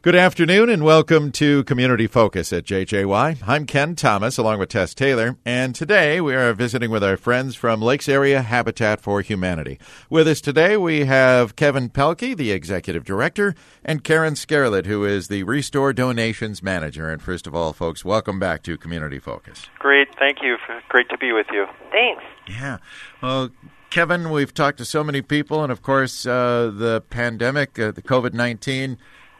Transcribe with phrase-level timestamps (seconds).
[0.00, 3.42] Good afternoon and welcome to Community Focus at JJY.
[3.44, 7.56] I'm Ken Thomas along with Tess Taylor, and today we are visiting with our friends
[7.56, 9.80] from Lakes Area Habitat for Humanity.
[10.08, 15.26] With us today we have Kevin Pelkey, the Executive Director, and Karen Scarlett, who is
[15.26, 17.10] the Restore Donations Manager.
[17.10, 19.66] And first of all, folks, welcome back to Community Focus.
[19.80, 20.58] Great, thank you.
[20.88, 21.66] Great to be with you.
[21.90, 22.22] Thanks.
[22.46, 22.78] Yeah.
[23.20, 23.50] Well,
[23.90, 28.02] Kevin, we've talked to so many people, and of course, uh, the pandemic, uh, the
[28.02, 28.96] COVID 19,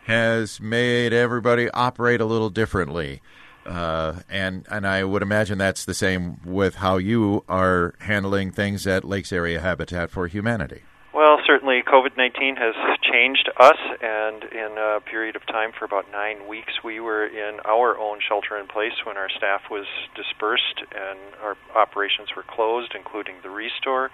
[0.08, 3.20] has made everybody operate a little differently.
[3.66, 8.86] Uh, and and I would imagine that's the same with how you are handling things
[8.86, 10.82] at Lakes Area Habitat for Humanity.
[11.12, 16.10] Well, certainly COVID 19 has changed us, and in a period of time for about
[16.10, 20.80] nine weeks, we were in our own shelter in place when our staff was dispersed
[20.94, 24.10] and our operations were closed, including the restore.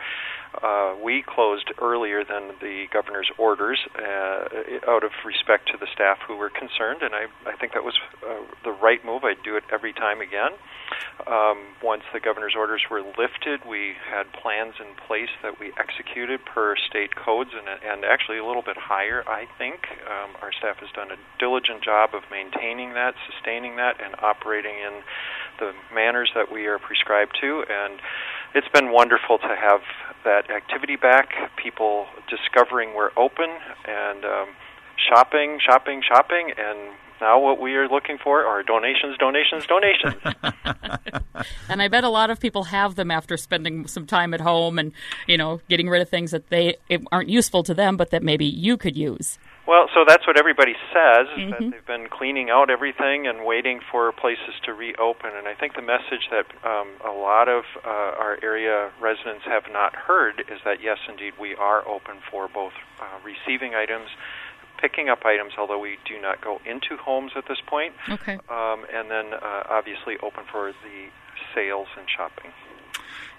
[0.63, 4.45] Uh, we closed earlier than the governor's orders uh,
[4.89, 7.95] out of respect to the staff who were concerned, and I, I think that was
[8.27, 9.25] uh, the right move.
[9.25, 10.53] I'd do it every time again.
[11.27, 16.45] Um, once the governor's orders were lifted, we had plans in place that we executed
[16.45, 19.87] per state codes and, and actually a little bit higher, I think.
[20.07, 24.77] Um, our staff has done a diligent job of maintaining that, sustaining that, and operating
[24.77, 25.03] in
[25.59, 27.65] the manners that we are prescribed to.
[27.69, 28.01] And
[28.55, 29.81] it's been wonderful to have
[30.25, 33.51] that activity back, people discovering we're open,
[33.87, 34.49] and um,
[35.09, 40.15] shopping, shopping, shopping, and now what we are looking for are donations, donations, donations.
[41.69, 44.79] and I bet a lot of people have them after spending some time at home
[44.79, 44.93] and,
[45.27, 46.77] you know, getting rid of things that they
[47.13, 49.39] aren't useful to them, but that maybe you could use.
[49.67, 51.51] Well, so that's what everybody says mm-hmm.
[51.51, 55.33] that they've been cleaning out everything and waiting for places to reopen.
[55.33, 59.65] And I think the message that um, a lot of uh, our area residents have
[59.73, 64.09] not heard is that yes, indeed, we are open for both uh, receiving items
[64.81, 67.95] picking up items, although we do not go into homes at this point.
[68.11, 68.35] Okay.
[68.51, 71.09] Um, and then uh, obviously open for the
[71.55, 72.51] sales and shopping.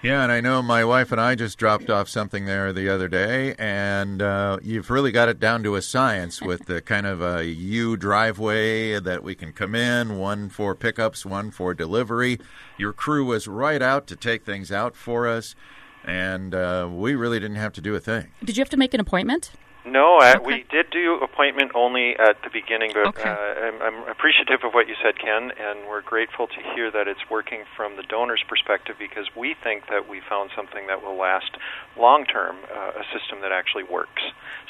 [0.02, 3.08] Yeah, and I know my wife and I just dropped off something there the other
[3.08, 7.20] day, and uh, you've really got it down to a science with the kind of
[7.20, 12.38] a U driveway that we can come in, one for pickups, one for delivery.
[12.76, 15.56] Your crew was right out to take things out for us,
[16.04, 18.28] and uh, we really didn't have to do a thing.
[18.44, 19.50] Did you have to make an appointment?
[19.86, 20.44] No, uh, okay.
[20.44, 23.30] we did do appointment only at the beginning, but okay.
[23.30, 27.06] uh, I'm, I'm, appreciative of what you said, Ken, and we're grateful to hear that
[27.06, 31.16] it's working from the donor's perspective because we think that we found something that will
[31.16, 31.56] last
[31.96, 34.22] long term, uh, a system that actually works.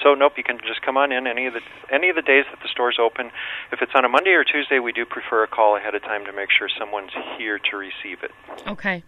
[0.02, 2.44] So, nope, you can just come on in any of the any of the days
[2.50, 3.30] that the store's open.
[3.72, 6.26] If it's on a Monday or Tuesday, we do prefer a call ahead of time
[6.26, 8.32] to make sure someone's here to receive it.
[8.68, 9.02] Okay.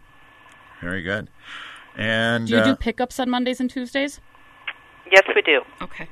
[0.80, 1.28] Very good.
[1.96, 4.20] And do you do uh, pickups on Mondays and Tuesdays?
[5.10, 5.62] Yes, we do.
[5.82, 6.08] Okay.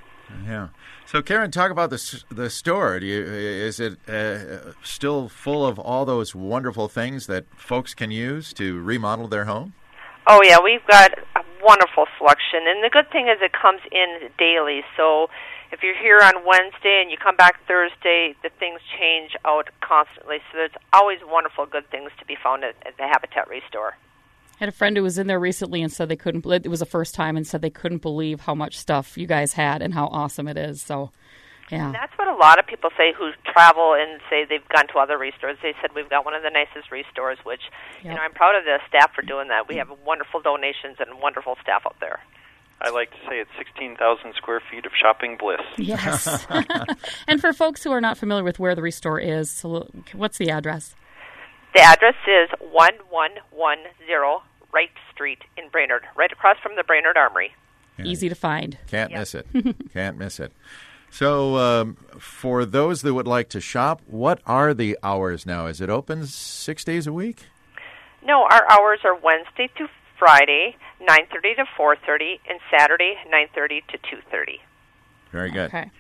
[0.47, 0.69] Yeah.
[1.05, 2.99] So, Karen, talk about the the store.
[2.99, 8.11] Do you, is it uh, still full of all those wonderful things that folks can
[8.11, 9.75] use to remodel their home?
[10.27, 14.31] Oh yeah, we've got a wonderful selection, and the good thing is it comes in
[14.37, 14.83] daily.
[14.97, 15.29] So,
[15.71, 20.39] if you're here on Wednesday and you come back Thursday, the things change out constantly.
[20.51, 23.95] So, there's always wonderful good things to be found at, at the Habitat Restore.
[24.56, 26.47] I had a friend who was in there recently and said they couldn't.
[26.47, 29.53] It was the first time and said they couldn't believe how much stuff you guys
[29.53, 30.81] had and how awesome it is.
[30.81, 31.11] So,
[31.71, 31.87] yeah.
[31.87, 34.99] And that's what a lot of people say who travel and say they've gone to
[34.99, 35.59] other restores.
[35.62, 37.61] They said we've got one of the nicest restores, which
[37.97, 38.05] Yep.
[38.05, 39.69] you know I'm proud of the staff for doing that.
[39.69, 42.21] We have wonderful donations and wonderful staff out there.
[42.81, 45.61] I like to say it's 16,000 square feet of shopping bliss.
[45.77, 46.47] Yes.
[47.28, 50.50] and for folks who are not familiar with where the restore is, so what's the
[50.50, 50.94] address?
[51.76, 54.41] The address is 1110
[54.72, 57.53] Wright Street in Brainerd, right across from the Brainerd Armory.
[57.98, 58.06] Yeah.
[58.06, 58.78] Easy to find.
[58.87, 59.19] Can't Yep.
[59.20, 59.47] miss it.
[59.92, 60.53] Can't miss it.
[61.10, 65.66] So, um, for those that would like to shop, what are the hours now?
[65.66, 67.44] Is it open six days a week?
[68.22, 69.87] No, our hours are Wednesday to
[70.19, 74.60] Friday, 9:30 to 4:30, and Saturday, 9:30 to 2:30.
[75.31, 75.66] Very good.
[75.69, 75.91] Okay.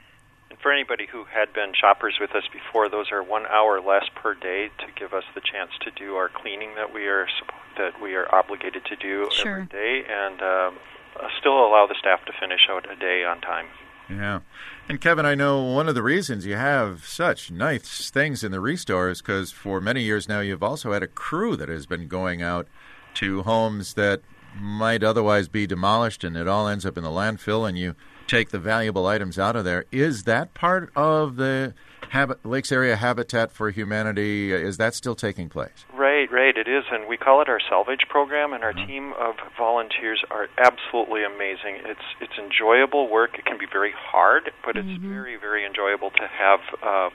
[0.66, 4.06] And for anybody who had been shoppers with us before, those are one hour less
[4.16, 7.28] per day to give us the chance to do our cleaning that we are
[7.76, 9.60] that we are obligated to do Sure.
[9.60, 10.78] every day, and um,
[11.20, 13.66] uh, still allow the staff to finish out a day on time.
[14.10, 14.40] Yeah.
[14.88, 18.60] And Kevin, I know one of the reasons you have such nice things in the
[18.60, 22.08] restore is because for many years now you've also had a crew that has been
[22.08, 22.66] going out
[23.14, 24.20] to homes that
[24.58, 27.94] might otherwise be demolished and it all ends up in the landfill and you
[28.26, 29.84] take the valuable items out of there.
[29.90, 31.74] Is that part of the
[32.10, 34.52] Habit, Lakes Area Habitat for Humanity?
[34.52, 35.84] Is that still taking place?
[35.92, 36.06] Right.
[36.16, 38.54] Right, right, it is, and we call it our salvage program.
[38.54, 38.86] And our mm-hmm.
[38.86, 41.84] team of volunteers are absolutely amazing.
[41.84, 43.38] It's it's enjoyable work.
[43.38, 45.12] It can be very hard, but it's mm-hmm.
[45.12, 47.10] very very enjoyable to have uh,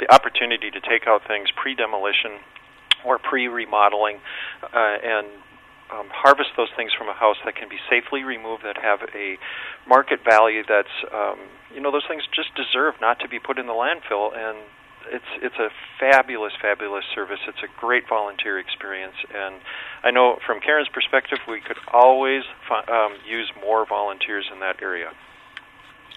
[0.00, 2.40] the opportunity to take out things pre-demolition
[3.04, 4.20] or pre-remodeling
[4.62, 5.26] uh, and
[5.92, 9.38] um, harvest those things from a house that can be safely removed, that have a
[9.86, 11.38] market value that's, um,
[11.74, 14.36] you know, those things just deserve not to be put in the landfill.
[14.36, 14.58] And
[15.12, 15.68] it's it's a
[15.98, 17.38] fabulous, fabulous service.
[17.46, 19.56] It's a great volunteer experience, and
[20.02, 24.82] I know from Karen's perspective, we could always fi- um, use more volunteers in that
[24.82, 25.10] area.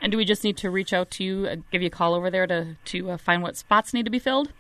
[0.01, 2.13] And do we just need to reach out to you, uh, give you a call
[2.13, 4.53] over there to to uh, find what spots need to be filled?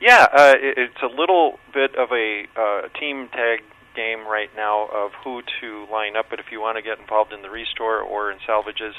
[0.00, 3.62] Yeah, uh, it, it's a little bit of a uh, team tag
[3.98, 6.26] game right now of who to line up.
[6.30, 8.94] But if you want to get involved in the restore or in salvages,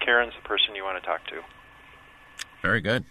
[0.00, 1.42] Karen's the person you want to talk to.
[2.62, 3.04] Very good.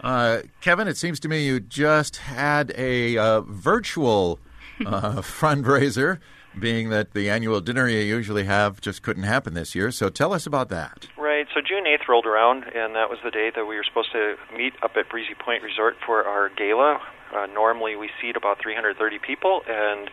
[0.00, 4.38] Uh, Kevin, it seems to me you just had a uh, virtual
[4.86, 6.18] uh, fundraiser,
[6.58, 9.90] being that the annual dinner you usually have just couldn't happen this year.
[9.90, 11.08] So tell us about that.
[11.16, 11.46] Right.
[11.54, 14.36] So June 8th rolled around, and that was the day that we were supposed to
[14.56, 17.00] meet up at Breezy Point Resort for our gala.
[17.34, 20.10] Uh, normally, we seat about 330 people, and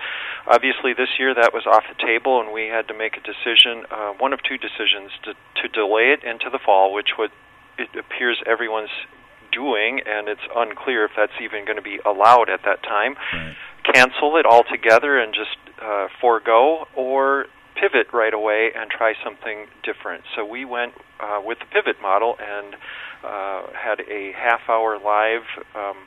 [0.47, 3.85] obviously this year that was off the table, and we had to make a decision,
[3.91, 7.31] uh, one of two decisions, to, to delay it into the fall, which would
[7.77, 8.93] it appears everyone's
[9.51, 13.15] doing, and it's unclear if that's even going to be allowed at that time.
[13.33, 13.55] Right.
[13.93, 17.45] Cancel it altogether and just uh, forego, or
[17.75, 20.23] pivot right away and try something different.
[20.35, 22.75] So we went uh, with the pivot model and
[23.23, 25.43] uh, had a half hour live
[25.75, 25.97] um,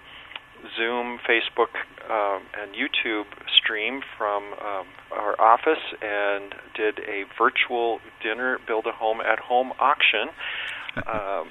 [0.77, 1.75] Zoom, Facebook,
[2.11, 3.27] um, and YouTube
[3.57, 9.73] stream from um, our office and did a virtual dinner, build a home at home
[9.79, 10.29] auction.
[11.07, 11.49] um,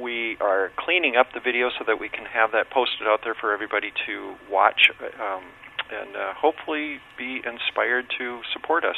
[0.00, 3.34] we are cleaning up the video so that we can have that posted out there
[3.34, 5.42] for everybody to watch um,
[5.90, 8.96] and uh, hopefully be inspired to support us.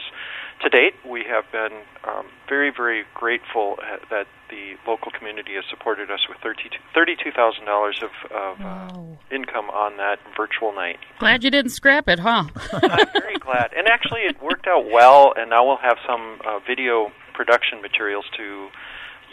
[0.62, 3.78] To date, we have been um, very, very grateful
[4.10, 10.18] that the local community has supported us with $32,000 of, of uh, income on that
[10.36, 10.98] virtual night.
[11.18, 12.44] Glad you didn't scrap it, huh?
[12.72, 13.72] I'm very glad.
[13.76, 18.26] And actually, it worked out well, and now we'll have some uh, video production materials
[18.36, 18.68] to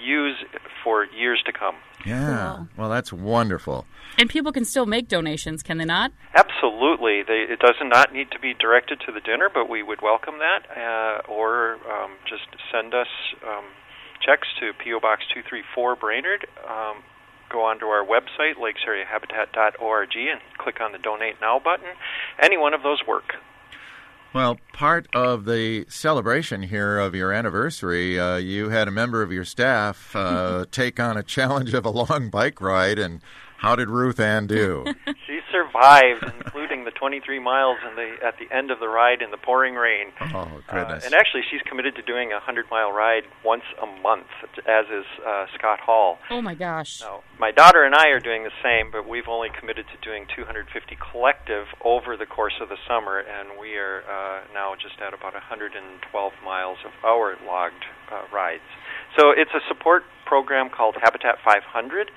[0.01, 0.37] use
[0.83, 1.75] for years to come.
[2.05, 2.55] Yeah.
[2.55, 2.67] Cool.
[2.77, 3.85] Well, that's wonderful.
[4.17, 6.11] And people can still make donations, can they not?
[6.33, 7.23] Absolutely.
[7.23, 10.35] They, it does not need to be directed to the dinner, but we would welcome
[10.39, 10.65] that.
[10.69, 13.07] Uh, or um, just send us
[13.47, 13.65] um,
[14.25, 14.99] checks to P.O.
[14.99, 16.47] Box 234 Brainerd.
[16.67, 17.03] Um,
[17.49, 21.89] go onto our website, lakesareahabitat.org, and click on the Donate Now button.
[22.41, 23.33] Any one of those work.
[24.31, 29.31] Well, part of the celebration here of your anniversary, uh, you had a member of
[29.31, 33.21] your staff uh, take on a challenge of a long bike ride, and
[33.57, 34.85] how did Ruth Ann do?
[35.25, 39.31] she survived, including the 23 miles in the at the end of the ride in
[39.31, 40.07] the pouring rain.
[40.21, 41.03] Oh goodness!
[41.03, 44.27] Uh, and actually, she's committed to doing a 100 mile ride once a month,
[44.67, 46.19] as is uh, Scott Hall.
[46.29, 47.01] Oh my gosh!
[47.01, 50.25] Now, my daughter and I are doing the same, but we've only committed to doing
[50.35, 55.13] 250 collective over the course of the summer, and we are uh, now just at
[55.13, 58.67] about 112 miles of our logged uh, rides.
[59.17, 62.11] So it's a support program called Habitat 500.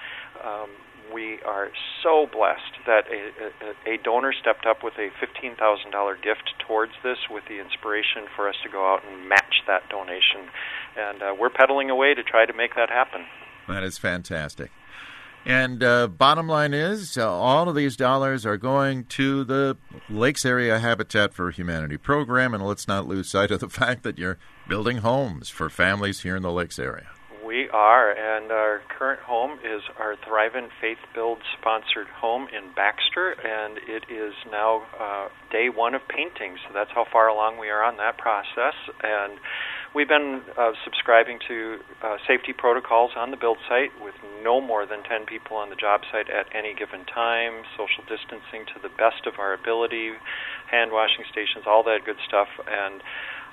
[0.44, 0.70] Um,
[1.12, 1.70] we are
[2.02, 7.19] so blessed that a, a, a donor stepped up with a $15,000 gift towards this
[7.31, 10.49] with the inspiration for us to go out and match that donation.
[10.96, 13.25] And uh, we're pedaling away to try to make that happen.
[13.69, 14.70] That is fantastic.
[15.44, 19.76] And uh, bottom line is, uh, all of these dollars are going to the
[20.09, 24.18] Lakes Area Habitat for Humanity program, and let's not lose sight of the fact that
[24.18, 27.11] you're building homes for families here in the Lakes area.
[27.73, 33.79] Are, and our current home is our Thrivent Faith Build sponsored home in Baxter, and
[33.88, 36.57] it is now uh, day one of painting.
[36.69, 38.76] So that's how far along we are on that process.
[39.02, 39.41] And
[39.95, 44.85] we've been uh, subscribing to uh, safety protocols on the build site with no more
[44.85, 48.93] than 10 people on the job site at any given time, social distancing to the
[49.00, 50.12] best of our ability,
[50.71, 52.49] hand washing stations, all that good stuff.
[52.69, 53.00] And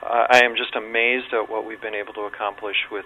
[0.04, 3.06] uh, I am just amazed at what we've been able to accomplish with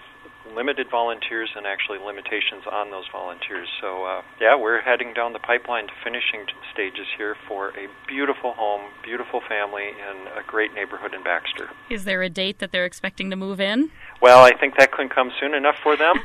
[0.55, 3.67] limited volunteers and actually limitations on those volunteers.
[3.81, 8.53] So, uh, yeah, we're heading down the pipeline to finishing stages here for a beautiful
[8.53, 11.69] home, beautiful family in a great neighborhood in Baxter.
[11.89, 13.91] Is there a date that they're expecting to move in?
[14.23, 16.15] Well, I think that couldn't come soon enough for them.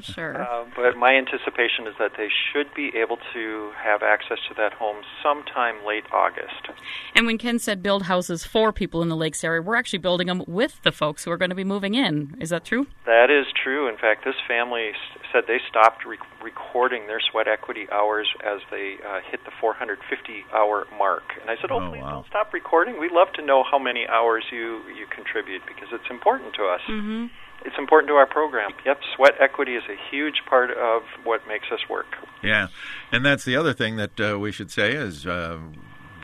[0.00, 0.40] sure.
[0.40, 4.74] Uh, but my anticipation is that they should be able to have access to that
[4.74, 6.68] home sometime late August.
[7.16, 10.28] And when Ken said build houses for people in the Lakes area, we're actually building
[10.28, 12.36] them with the folks who are going to be moving in.
[12.40, 12.86] Is that true?
[13.06, 13.88] That is true.
[13.88, 14.92] In fact, this family
[15.32, 20.44] said they stopped re- recording their sweat equity hours as they uh, hit the 450
[20.54, 21.22] hour mark.
[21.40, 22.10] And I said, "Oh, Oh, please wow.
[22.10, 22.98] don't stop recording.
[22.98, 26.80] We'd love to know how many hours you you contribute because it's important to us.
[26.86, 27.26] hmm
[27.64, 28.70] It's important to our program.
[28.86, 32.06] Yep, sweat equity is a huge part of what makes us work.
[32.42, 32.68] Yeah,
[33.10, 35.58] and that's the other thing that uh, we should say is uh,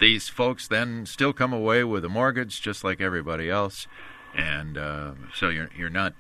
[0.00, 3.86] these folks then still come away with a mortgage just like everybody else,
[4.34, 6.14] and uh, so you're you're not.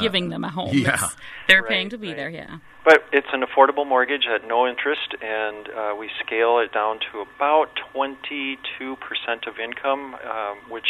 [0.00, 0.70] Giving them a home.
[0.72, 0.94] yeah.
[0.94, 1.16] It's-
[1.48, 2.16] They're Right, paying to be right.
[2.16, 2.58] there, yeah.
[2.84, 7.20] But it's an affordable mortgage at no interest, and uh, we scale it down to
[7.20, 10.86] about 22% of income, um, which,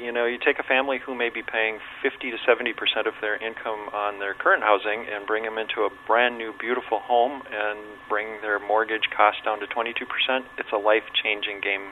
[0.00, 3.36] you know, you take a family who may be paying 50 to 70% of their
[3.36, 7.78] income on their current housing and bring them into a brand new, beautiful home and
[8.08, 10.44] bring their mortgage cost down to 22%.
[10.58, 11.90] It's a life changing game,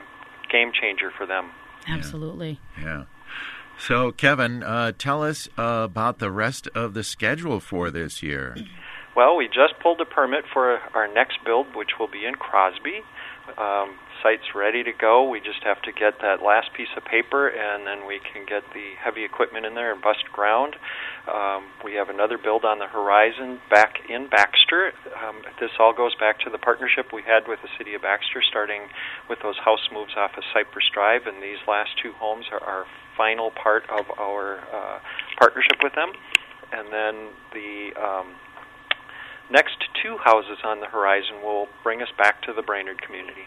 [0.51, 1.51] game changer for them.
[1.87, 2.59] Absolutely.
[2.81, 3.05] Yeah.
[3.79, 8.57] So, Kevin, uh, tell us uh, about the rest of the schedule for this year.
[9.17, 13.03] Well, we just pulled a permit for our next build, which will be in Crosby.
[13.59, 15.29] Um, site's ready to go.
[15.29, 18.65] We just have to get that last piece of paper, and then we can get
[18.73, 20.77] the heavy equipment in there and bust ground.
[21.29, 24.97] Um, we have another build on the horizon back in Baxter.
[25.13, 28.41] Um, this all goes back to the partnership we had with the city of Baxter,
[28.41, 28.89] starting
[29.29, 32.85] with those house moves off of Cypress Drive, and these last two homes are our
[33.17, 34.99] final part of our uh,
[35.39, 36.13] partnership with them.
[36.73, 38.35] And then the um,
[39.51, 43.47] next two houses on the horizon will bring us back to the Brainerd community.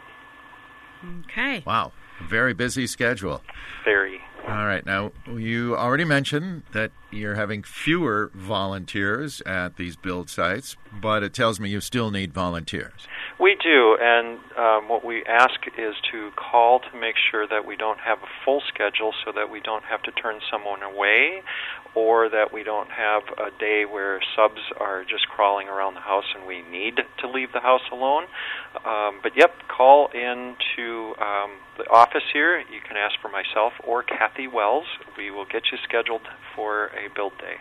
[1.29, 1.63] Okay.
[1.65, 1.91] Wow,
[2.29, 3.41] very busy schedule.
[3.83, 4.21] Very.
[4.47, 4.85] All right.
[4.85, 11.33] Now, you already mentioned that you're having fewer volunteers at these build sites, but it
[11.33, 13.07] tells me you still need volunteers.
[13.39, 17.75] We do, and um, what we ask is to call to make sure that we
[17.75, 21.43] don't have a full schedule so that we don't have to turn someone away
[21.93, 26.25] or that we don't have a day where subs are just crawling around the house
[26.35, 28.23] and we need to leave the house alone.
[28.83, 32.57] Um, but yep, call in to um, the office here.
[32.57, 34.85] You can ask for myself or Kathy Wells.
[35.15, 37.57] We will get you scheduled for a build day.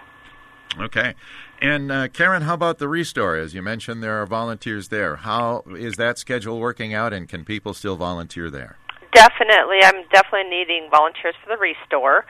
[0.81, 1.15] Okay.
[1.61, 3.37] And uh, Karen, how about the restore?
[3.37, 5.17] As you mentioned, there are volunteers there.
[5.17, 8.77] How is that schedule working out, and can people still volunteer there?
[9.13, 12.27] Definitely, I'm definitely needing volunteers for the restore,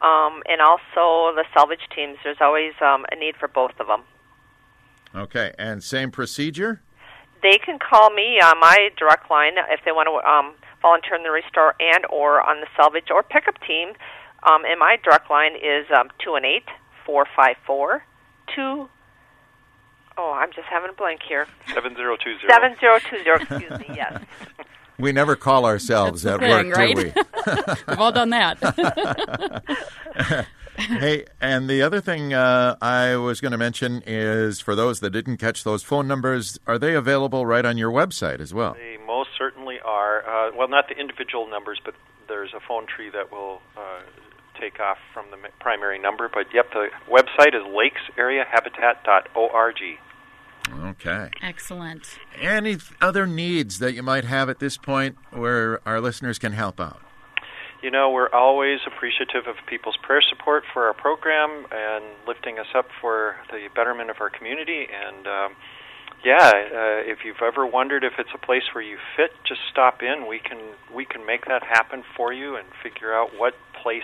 [0.00, 2.18] um, and also the salvage teams.
[2.22, 4.02] There's always um, a need for both of them.
[5.14, 5.52] Okay.
[5.58, 6.80] And same procedure?
[7.42, 11.24] They can call me on my direct line if they want to um, volunteer in
[11.24, 13.94] the restore and or on the salvage or pickup team.
[14.48, 16.66] Um, and my direct line is um, two one eight
[17.08, 18.04] four five four
[18.54, 18.86] two.
[20.18, 21.46] Oh, I'm just having a blank here.
[21.72, 22.46] 7020.
[22.48, 23.36] Seven zero two zero.
[23.40, 23.96] Excuse me.
[23.96, 24.22] Yes.
[25.00, 26.96] We never call ourselves That's at the thing, work, right?
[26.96, 27.74] do we?
[27.88, 28.58] We've all done that.
[30.76, 35.10] hey, and the other thing uh, I was going to mention is for those that
[35.10, 38.74] didn't catch those phone numbers, are they available right on your website as well?
[38.74, 40.24] They most certainly are.
[40.28, 41.94] Uh, well, not the individual numbers, but
[42.26, 44.00] there's a phone tree that will uh,
[44.60, 46.28] take off from the primary number.
[46.32, 49.98] But yep, the website is lakesareahabitat.org.
[50.70, 51.30] Okay.
[51.42, 52.18] Excellent.
[52.40, 56.80] Any other needs that you might have at this point where our listeners can help
[56.80, 57.02] out?
[57.82, 62.66] You know, we're always appreciative of people's prayer support for our program and lifting us
[62.74, 64.88] up for the betterment of our community.
[64.90, 65.56] And um,
[66.24, 70.02] yeah, uh, if you've ever wondered if it's a place where you fit, just stop
[70.02, 70.26] in.
[70.26, 70.58] We can
[70.92, 74.02] we can make that happen for you and figure out what place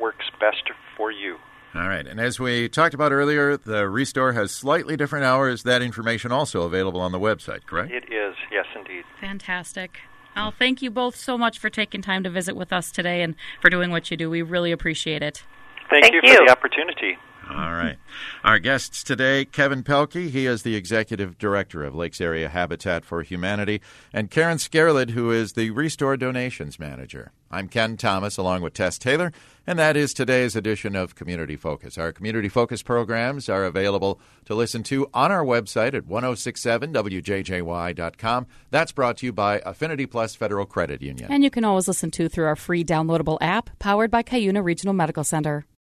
[0.00, 1.36] works best for you.
[1.74, 2.06] All right.
[2.06, 5.62] And as we talked about earlier, the Restore has slightly different hours.
[5.64, 7.92] That information also available on the website, correct?
[7.92, 9.04] It is, yes, indeed.
[9.20, 9.98] Fantastic.
[10.34, 13.34] Well, thank you both so much for taking time to visit with us today and
[13.60, 14.28] for doing what you do.
[14.30, 15.44] We really appreciate it.
[15.90, 16.36] Thank, Thank you, you.
[16.36, 17.18] for the opportunity.
[17.48, 17.96] All right.
[18.42, 23.22] Our guests today, Kevin Pelkey, he is the Executive Director of Lakes Area Habitat for
[23.22, 23.80] Humanity,
[24.12, 27.30] and Karen Scarlett, who is the Restore Donations Manager.
[27.48, 29.30] I'm Ken Thomas, along with Tess Taylor,
[29.64, 31.96] and that is today's edition of Community Focus.
[31.96, 38.46] Our Community Focus programs are available to listen to on our website at 1067wjjy.com.
[38.70, 41.30] That's brought to you by Affinity Plus Federal Credit Union.
[41.30, 44.94] And you can always listen to through our free downloadable app powered by Cuyuna Regional
[44.94, 45.64] Medical Center.